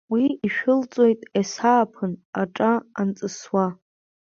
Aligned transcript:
Уи 0.13 0.25
лшәылҵоит 0.47 1.21
ес-ааԥны, 1.39 2.15
аҿа 2.41 2.71
анҵысуа… 2.99 3.65